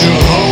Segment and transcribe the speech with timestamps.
[0.00, 0.51] your.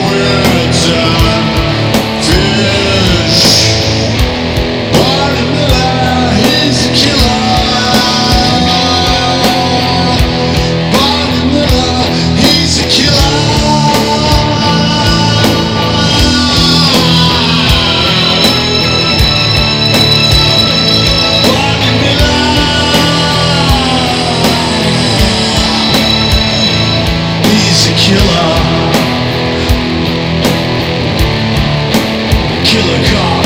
[32.91, 33.43] Killer.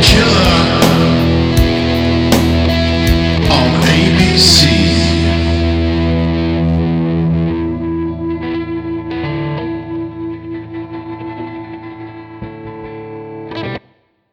[0.00, 0.57] Killer.